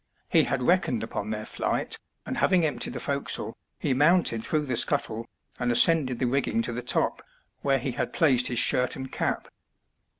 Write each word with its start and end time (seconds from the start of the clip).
He 0.29 0.45
had 0.45 0.63
reckoned 0.63 1.03
upon 1.03 1.29
their 1.29 1.45
flight, 1.45 1.99
and 2.25 2.35
having 2.35 2.65
emptied 2.65 2.93
the 2.93 2.99
forecastle, 2.99 3.55
he 3.77 3.93
mounted 3.93 4.43
through 4.43 4.65
the 4.65 4.75
scuttle, 4.75 5.27
and 5.59 5.71
ascended 5.71 6.17
the 6.17 6.25
rigging 6.25 6.63
to 6.63 6.73
the 6.73 6.81
top, 6.81 7.21
where 7.61 7.77
he 7.77 7.91
had 7.91 8.11
placed 8.11 8.47
his 8.47 8.57
shirt 8.57 8.95
and 8.95 9.11
cap. 9.11 9.47